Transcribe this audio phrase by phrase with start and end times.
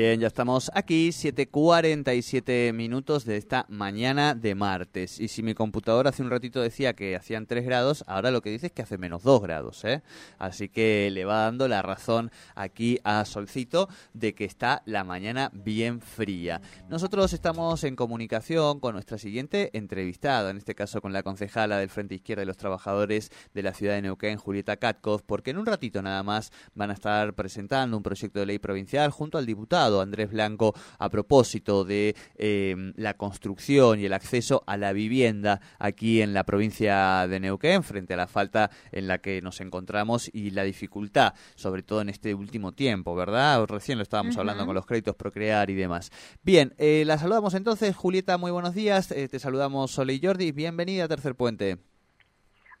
[0.00, 5.20] Bien, ya estamos aquí, 7.47 minutos de esta mañana de martes.
[5.20, 8.48] Y si mi computadora hace un ratito decía que hacían 3 grados, ahora lo que
[8.48, 9.84] dice es que hace menos 2 grados.
[9.84, 10.00] ¿eh?
[10.38, 15.50] Así que le va dando la razón aquí a Solcito de que está la mañana
[15.52, 16.62] bien fría.
[16.88, 21.90] Nosotros estamos en comunicación con nuestra siguiente entrevistada, en este caso con la concejala del
[21.90, 25.66] Frente Izquierda de los Trabajadores de la ciudad de Neuquén, Julieta Katkov, porque en un
[25.66, 29.89] ratito nada más van a estar presentando un proyecto de ley provincial junto al diputado
[29.98, 36.22] Andrés Blanco a propósito de eh, la construcción y el acceso a la vivienda aquí
[36.22, 40.50] en la provincia de Neuquén frente a la falta en la que nos encontramos y
[40.50, 43.64] la dificultad, sobre todo en este último tiempo, ¿verdad?
[43.66, 46.10] Recién lo estábamos hablando con los créditos Procrear y demás.
[46.42, 47.96] Bien, eh, la saludamos entonces.
[47.96, 49.10] Julieta, muy buenos días.
[49.12, 50.52] Eh, te saludamos Sole y Jordi.
[50.52, 51.78] Bienvenida a Tercer Puente.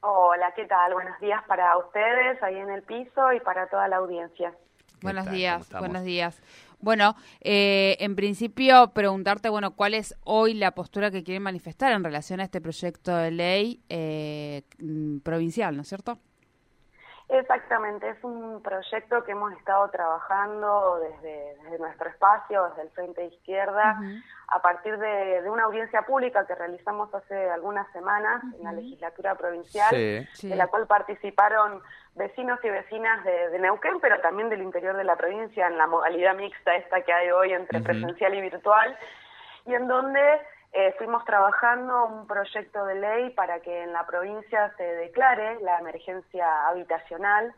[0.02, 0.94] Hola, ¿qué tal?
[0.94, 4.54] Buenos días para ustedes ahí en el piso y para toda la audiencia.
[5.02, 6.40] Buenos días, buenos días.
[6.80, 12.02] Bueno, eh, en principio preguntarte, bueno, ¿cuál es hoy la postura que quieren manifestar en
[12.02, 16.18] relación a este proyecto de ley eh, mm, provincial, ¿no es cierto?
[17.32, 24.00] Exactamente, es un proyecto que hemos estado trabajando desde, nuestro espacio, desde el Frente Izquierda,
[24.48, 29.94] a partir de, una audiencia pública que realizamos hace algunas semanas en la legislatura provincial,
[29.94, 31.80] en la cual participaron
[32.16, 36.34] vecinos y vecinas de, Neuquén, pero también del interior de la provincia, en la modalidad
[36.34, 38.98] mixta esta que hay hoy entre presencial y virtual,
[39.66, 40.40] y en donde
[40.72, 45.78] eh, fuimos trabajando un proyecto de ley para que en la provincia se declare la
[45.78, 47.52] emergencia habitacional,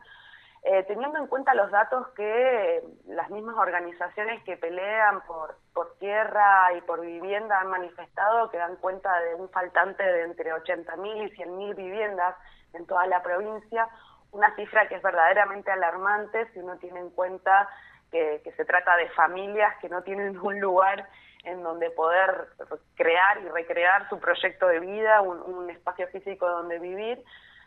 [0.63, 6.73] eh, teniendo en cuenta los datos que las mismas organizaciones que pelean por, por tierra
[6.75, 11.35] y por vivienda han manifestado, que dan cuenta de un faltante de entre 80.000 y
[11.35, 12.35] 100.000 viviendas
[12.73, 13.87] en toda la provincia,
[14.31, 17.69] una cifra que es verdaderamente alarmante si uno tiene en cuenta
[18.13, 21.09] que, se trata de familias que no tienen un lugar
[21.43, 22.47] en donde poder
[22.95, 27.21] crear y recrear su proyecto de vida, un, espacio físico donde vivir.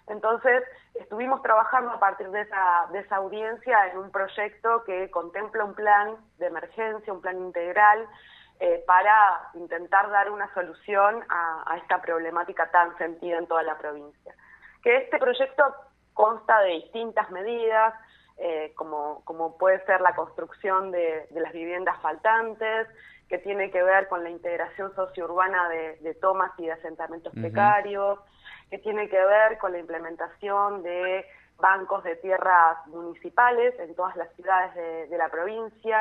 [0.08, 0.62] Entonces,
[0.94, 5.74] estuvimos trabajando a partir de esa, de esa audiencia en un proyecto que contempla un
[5.74, 8.08] plan de emergencia, un plan integral,
[8.58, 14.34] eh, para intentar dar una solución a, esta problemática tan sentida en toda la provincia.
[14.82, 15.62] Que este proyecto
[16.14, 17.92] consta de distintas medidas,
[18.38, 22.88] eh, como, como puede ser la construcción de, de las viviendas faltantes,
[23.28, 28.20] que tiene que ver con la integración sociourbana de, de tomas y de asentamientos precarios,
[28.70, 31.24] que tiene que ver con la implementación de
[31.58, 34.74] bancos de tierras municipales en todas las ciudades
[35.08, 35.98] de, la provincia,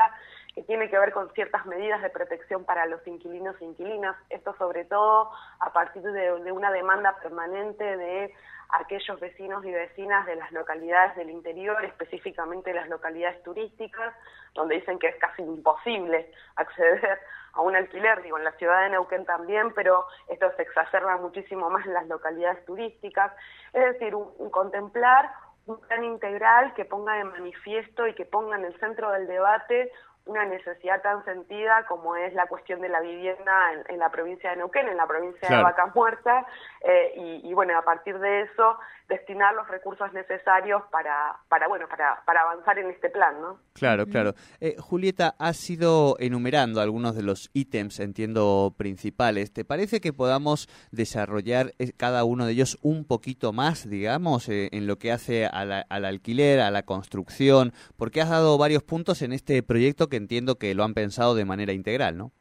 [0.56, 4.56] que tiene que ver con ciertas medidas de protección para los inquilinos e inquilinas, esto
[4.56, 5.30] sobre todo
[5.60, 8.34] a partir de, una demanda permanente de
[8.70, 14.14] aquellos vecinos y vecinas de las localidades del interior, específicamente las localidades turísticas,
[14.54, 17.20] donde dicen que es casi imposible acceder
[17.52, 21.68] a un alquiler, digo, en la ciudad de Neuquén también, pero esto se exacerba muchísimo
[21.68, 23.30] más en las localidades turísticas,
[23.74, 25.30] es decir, un, contemplar
[25.66, 29.90] un plan integral que ponga de manifiesto y que ponga en el centro del debate
[30.26, 34.56] una necesidad tan sentida como es la cuestión de la vivienda en, la provincia de
[34.56, 36.46] Neuquén, en la provincia de Vaca Muerta,
[36.82, 42.22] eh, y, bueno, a partir de eso destinar los recursos necesarios para, para bueno, para,
[42.24, 43.60] para avanzar en este plan, ¿no?
[43.72, 44.34] Claro, claro.
[44.60, 49.52] Eh, Julieta, ha sido enumerando algunos de los ítems, entiendo, principales.
[49.52, 54.86] ¿Te parece que podamos desarrollar eh, cada uno de ellos un poquito más, digamos, en
[54.86, 57.72] lo que hace al alquiler, a la construcción?
[57.96, 61.44] Porque has dado varios puntos en este proyecto que entiendo que lo han pensado de
[61.44, 62.32] manera integral, ¿no?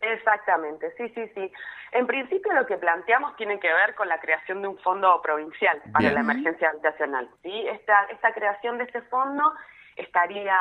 [0.00, 1.52] Exactamente, sí, sí, sí.
[1.92, 5.80] En principio lo que planteamos tiene que ver con la creación de un fondo provincial
[5.92, 7.28] para la emergencia habitacional.
[7.42, 7.66] ¿sí?
[7.68, 9.54] Esta, esta creación de este fondo
[9.96, 10.58] estaría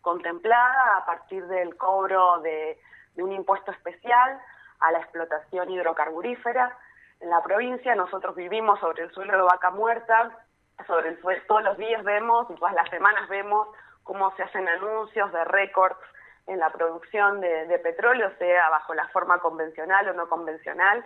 [0.00, 2.78] contemplada a partir del cobro de,
[3.16, 4.40] un impuesto especial
[4.80, 6.76] a la explotación hidrocarburífera.
[7.20, 10.38] En la provincia nosotros vivimos sobre el suelo de vaca muerta,
[10.86, 13.68] sobre el suelo, todos los días vemos y todas las semanas vemos
[14.02, 15.98] cómo se hacen anuncios de récords
[16.46, 21.04] en la producción de, petróleo, sea bajo la forma convencional o no convencional.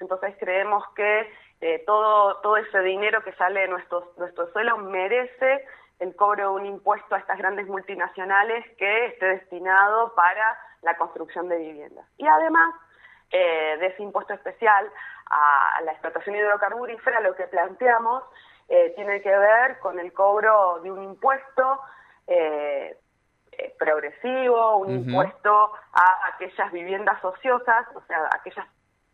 [0.00, 5.64] Entonces creemos que eh, todo, todo ese dinero que sale de nuestro, nuestro suelo merece
[6.00, 11.48] el cobro de un impuesto a estas grandes multinacionales que esté destinado para la construcción
[11.48, 12.06] de viviendas.
[12.18, 12.74] Y además
[13.30, 14.90] eh, de ese impuesto especial
[15.30, 18.24] a, la explotación hidrocarburífera, lo que planteamos
[18.68, 21.80] eh, tiene que ver con el cobro de un impuesto
[22.26, 22.98] eh,
[23.52, 28.66] eh, progresivo, un impuesto a aquellas viviendas ociosas, o sea, aquellas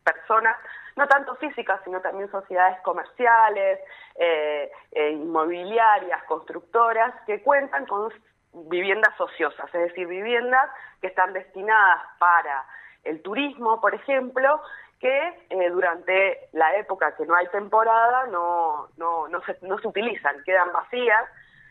[0.05, 0.56] personas,
[0.96, 3.81] no tanto físicas, sino también sociedades comerciales,
[4.17, 8.12] eh, eh, inmobiliarias, constructoras, que cuentan con
[8.52, 10.70] viviendas ociosas, es decir, viviendas
[11.00, 12.64] que están destinadas para
[13.05, 14.61] el turismo, por ejemplo,
[14.99, 19.88] que eh, durante la época que no hay temporada no, no, no, se, no se
[19.88, 21.25] utilizan, quedan vacías.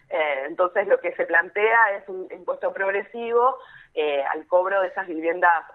[0.09, 3.57] Eh, entonces lo que se plantea es un impuesto progresivo
[3.93, 5.65] eh, al cobro de esas viviendas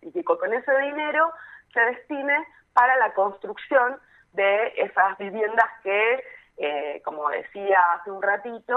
[0.00, 1.30] y que con ese dinero
[1.72, 4.00] se destine para la construcción
[4.32, 8.76] de esas viviendas que, como decía hace un ratito,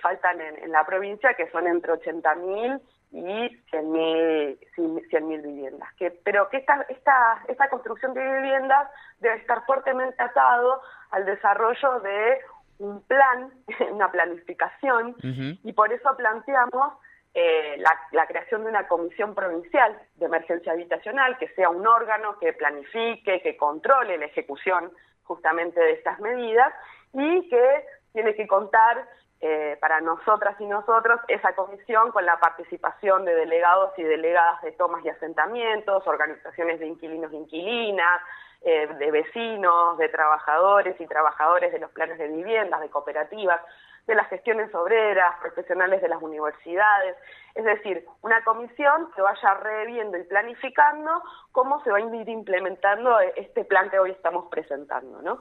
[0.00, 2.80] faltan en, la provincia, que son entre 80.000
[3.12, 5.88] y 100.000 mil viviendas.
[5.94, 8.88] Que, pero que esta, esta, esta construcción de viviendas
[9.20, 10.80] debe estar fuertemente atado
[11.10, 12.40] al desarrollo de
[12.82, 13.52] un plan,
[13.92, 15.16] una planificación,
[15.62, 16.94] y por eso planteamos
[17.34, 22.38] eh, la, la, creación de una comisión provincial de emergencia habitacional, que sea un órgano
[22.38, 24.92] que planifique, que controle la ejecución
[25.22, 26.74] justamente de estas medidas
[27.14, 29.08] y que tiene que contar
[29.44, 34.70] eh, para nosotras y nosotros esa comisión con la participación de delegados y delegadas de
[34.70, 38.20] tomas y asentamientos, organizaciones de inquilinos e inquilinas,
[38.64, 43.60] eh, de vecinos, de trabajadores y trabajadores de los planes de viviendas, de cooperativas,
[44.06, 47.16] de las gestiones obreras, profesionales de las universidades,
[47.54, 51.22] es decir, una comisión que vaya reviendo y planificando
[51.52, 55.40] cómo se va a ir implementando este plan que hoy estamos presentando, ¿no?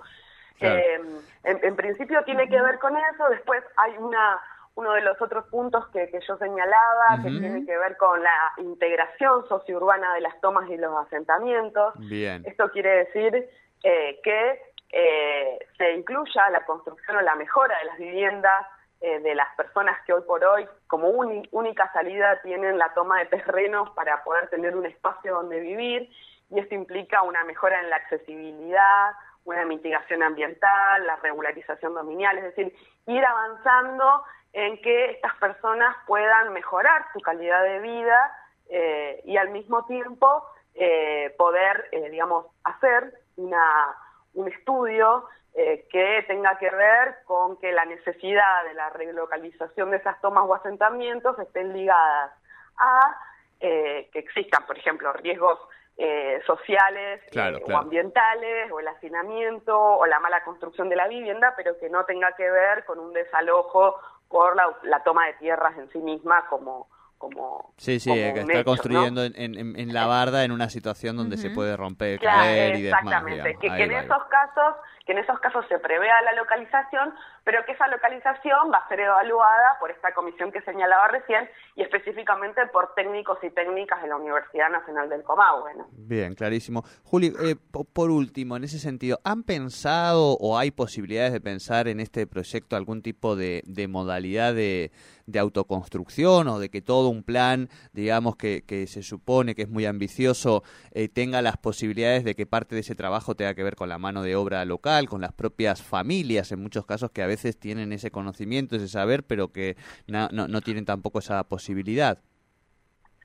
[0.59, 1.01] Eh,
[1.43, 4.39] en, principio tiene que ver con eso, después hay una
[4.75, 9.47] uno de los otros puntos que, yo señalaba, que tiene que ver con la integración
[9.47, 11.93] sociourbana de las tomas y los asentamientos.
[11.97, 12.43] Bien.
[12.45, 13.49] Esto quiere decir
[13.83, 18.65] eh, que eh, se incluya la construcción o la mejora de las viviendas
[19.01, 23.89] de las personas que hoy por hoy, como única salida, tienen la toma de terrenos
[23.95, 26.07] para poder tener un espacio donde vivir,
[26.51, 29.13] y esto implica una mejora en la accesibilidad,
[29.45, 32.75] una mitigación ambiental, la regularización dominial, es decir,
[33.07, 34.23] ir avanzando
[34.53, 38.37] en que estas personas puedan mejorar su calidad de vida
[38.69, 40.45] eh, y al mismo tiempo
[40.75, 43.95] eh, poder, eh, digamos, hacer una,
[44.33, 50.19] un estudio que tenga que ver con que la necesidad de la relocalización de esas
[50.21, 52.31] tomas o asentamientos estén ligadas
[52.77, 53.17] a
[53.59, 55.59] que existan, por ejemplo, riesgos
[55.97, 61.53] eh, sociales eh, o ambientales o el hacinamiento o la mala construcción de la vivienda,
[61.55, 63.97] pero que no tenga que ver con un desalojo
[64.31, 66.87] por la, toma de tierras en sí misma como
[67.17, 71.51] como sí sí que está construyendo en, en, la barda en una situación donde se
[71.51, 73.57] puede romper caer y demás exactamente.
[73.61, 74.75] que, en esos casos
[75.05, 77.13] que en esos casos se prevea la localización,
[77.43, 81.81] pero que esa localización va a ser evaluada por esta comisión que señalaba recién y
[81.81, 85.71] específicamente por técnicos y técnicas de la Universidad Nacional del Comahue.
[85.91, 86.83] Bien, clarísimo.
[87.03, 87.55] Juli, eh,
[87.93, 92.75] por último, en ese sentido, ¿han pensado o hay posibilidades de pensar en este proyecto
[92.75, 94.91] algún tipo de, modalidad de,
[95.39, 100.63] autoconstrucción o de que todo un plan, digamos, que, se supone que es muy ambicioso,
[100.91, 103.97] eh, tenga las posibilidades de que parte de ese trabajo tenga que ver con la
[103.97, 104.91] mano de obra local?
[105.07, 109.23] con las propias familias, en muchos casos que a veces tienen ese conocimiento, ese saber,
[109.23, 109.75] pero que
[110.07, 112.17] no, no, tienen tampoco esa posibilidad.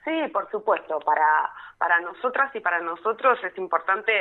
[0.05, 1.01] Sí, por supuesto.
[1.01, 4.13] Para, para nosotras y para nosotros es importante,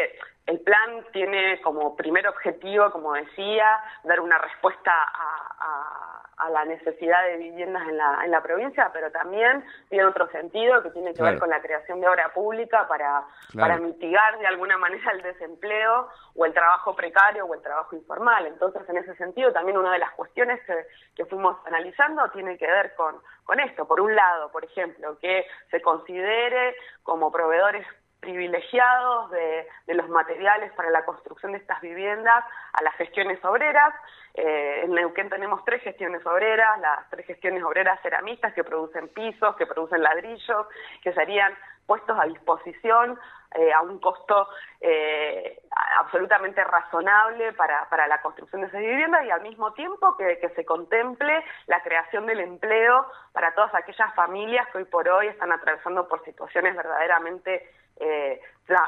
[0.47, 3.67] el plan tiene como primer objetivo, como decía,
[4.03, 6.14] dar una respuesta a
[6.49, 10.91] la necesidad de viviendas en la, en la provincia, pero también tiene otro sentido que
[10.91, 13.23] tiene que ver con la creación de obra pública para,
[13.53, 18.45] para mitigar de alguna manera el desempleo o el trabajo precario o el trabajo informal.
[18.45, 22.67] Entonces, en ese sentido, también una de las cuestiones que, que fuimos analizando tiene que
[22.67, 23.87] ver con, con esto.
[23.87, 27.85] Por un lado, por ejemplo, que se considere como proveedores
[28.25, 33.93] privilegiados de, los materiales para la construcción de estas viviendas a las gestiones obreras.
[34.33, 39.55] Eh, en Neuquén tenemos tres gestiones obreras, las tres gestiones obreras ceramistas que producen pisos,
[39.55, 40.67] que producen ladrillos,
[41.03, 41.53] que serían
[41.85, 43.19] puestos a disposición
[43.53, 44.49] eh, a un costo
[44.81, 45.61] eh,
[45.97, 50.49] absolutamente razonable para, para la construcción de esas viviendas y al mismo tiempo que, que,
[50.49, 55.51] se contemple la creación del empleo para todas aquellas familias que hoy por hoy están
[55.51, 58.41] atravesando por situaciones verdaderamente eh,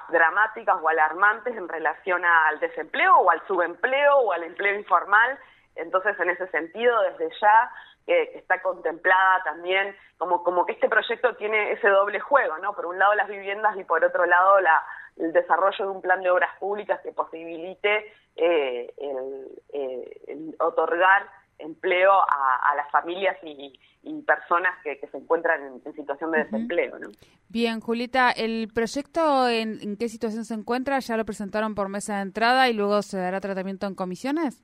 [0.10, 5.38] dramáticas o alarmantes en relación al desempleo o al subempleo o al empleo informal.
[5.76, 7.72] Entonces, en ese sentido, desde ya
[8.08, 12.74] que está contemplada también, como, como que este proyecto tiene ese doble juego, ¿no?
[12.74, 14.82] Por un lado las viviendas y por otro lado la,
[15.18, 21.28] el desarrollo de un plan de obras públicas que posibilite eh, el, eh, el otorgar
[21.60, 23.80] empleo a, las familias y,
[24.26, 26.98] personas que, se encuentran en, situación de desempleo.
[27.00, 27.10] ¿no?
[27.50, 31.00] Bien, Julita, ¿el proyecto en, qué situación se encuentra?
[31.00, 34.64] ¿Ya lo presentaron por mesa de entrada y luego se dará tratamiento en comisiones?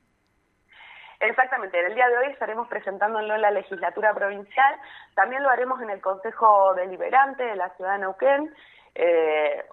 [1.20, 4.76] Exactamente, en el día de hoy estaremos presentándolo en la legislatura provincial,
[5.16, 8.54] también lo haremos en el Consejo Deliberante de la Ciudad de Neuquén,
[8.96, 9.64] eh,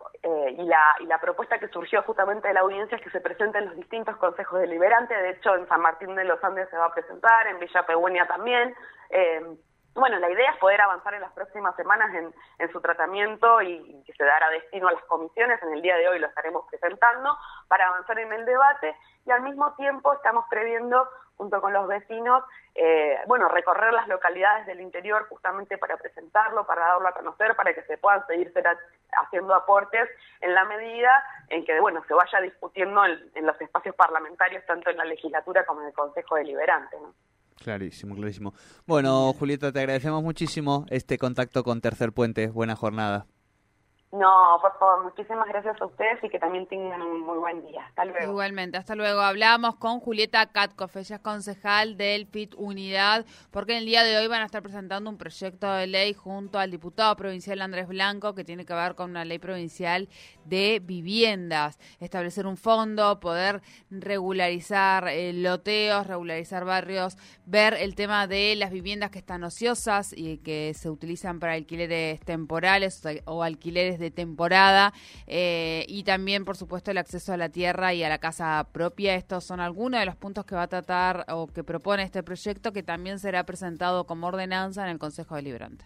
[0.51, 3.67] y, la, y la propuesta que surgió justamente de la audiencia es que se presenten
[3.67, 6.95] los distintos consejos deliberantes, de hecho en San Martín de los Andes se va a
[6.95, 8.75] presentar, en Villa Pegüeña también.
[9.11, 9.57] Eh,
[9.95, 14.03] bueno, la idea es poder avanzar en las próximas semanas en, en su tratamiento y,
[14.05, 15.61] que se dará destino a las comisiones.
[15.63, 17.37] En el día de hoy lo estaremos presentando
[17.69, 21.09] para avanzar en el debate y al mismo tiempo estamos previendo,
[21.41, 22.45] junto con los vecinos,
[22.75, 27.73] eh, bueno, recorrer las localidades del interior justamente para presentarlo, para darlo a conocer, para
[27.73, 28.53] que se puedan seguir
[29.13, 30.07] haciendo aportes
[30.43, 31.11] en la medida
[31.49, 35.81] en que, bueno, se vaya discutiendo en, los espacios parlamentarios, tanto en la legislatura como
[35.81, 37.15] en el Consejo Deliberante, ¿no?
[37.57, 38.53] Clarísimo, clarísimo.
[38.87, 42.49] Bueno, Julieta, te agradecemos muchísimo este contacto con Tercer Puente.
[42.49, 43.25] Buena jornada.
[44.13, 47.87] No, por favor, muchísimas gracias a ustedes y que también tengan un muy buen día.
[47.87, 48.33] Hasta luego.
[48.33, 49.21] Igualmente, hasta luego.
[49.21, 54.19] Hablamos con Julieta Katkoff, ella es concejal del PIT Unidad, porque en el día de
[54.19, 58.35] hoy van a estar presentando un proyecto de ley junto al diputado provincial Andrés Blanco
[58.35, 60.09] que tiene que ver con una ley provincial
[60.45, 68.57] de viviendas, establecer un fondo, poder regularizar eh, loteos, regularizar barrios, ver el tema de
[68.57, 74.11] las viviendas que están ociosas y que se utilizan para alquileres temporales o alquileres de
[74.11, 74.93] temporada
[75.27, 79.15] eh, y también, por supuesto, el acceso a la tierra y a la casa propia.
[79.15, 82.73] Estos son algunos de los puntos que va a tratar o que propone este proyecto
[82.73, 85.85] que también será presentado como ordenanza en el Consejo Deliberante.